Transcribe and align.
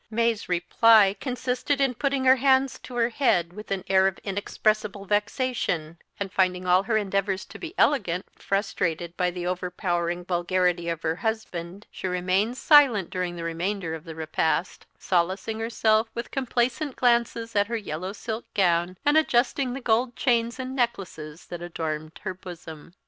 May's 0.09 0.49
reply 0.49 1.15
consisted 1.19 1.79
in 1.79 1.93
putting 1.93 2.25
her 2.25 2.37
hands 2.37 2.79
to 2.79 2.95
her 2.95 3.09
head, 3.09 3.53
with 3.53 3.69
an 3.69 3.83
air 3.87 4.07
of 4.07 4.17
inexpressible 4.23 5.05
vexation; 5.05 5.99
and 6.19 6.33
finding 6.33 6.65
all 6.65 6.81
her 6.81 6.97
endeavours 6.97 7.45
to 7.45 7.59
be 7.59 7.75
elegant 7.77 8.25
frustrated 8.33 9.15
by 9.15 9.29
the 9.29 9.45
overpowering 9.45 10.25
vulgarity 10.25 10.89
of 10.89 11.03
her 11.03 11.17
husband, 11.17 11.85
she 11.91 12.07
remained 12.07 12.57
silent 12.57 13.11
during 13.11 13.35
the 13.35 13.43
remainder 13.43 13.93
of 13.93 14.03
the 14.05 14.15
repast; 14.15 14.87
solacing 14.97 15.59
herself 15.59 16.07
with 16.15 16.31
complacent 16.31 16.95
glances 16.95 17.55
at 17.55 17.67
her 17.67 17.77
yellow 17.77 18.11
silk 18.11 18.51
gown, 18.55 18.97
and 19.05 19.17
adjusting 19.17 19.71
the 19.73 19.79
gold 19.81 20.15
chains 20.15 20.57
and 20.57 20.75
necklaces 20.75 21.45
that 21.45 21.61
adorned 21.61 22.19
her 22.23 22.33
bosom. 22.33 22.91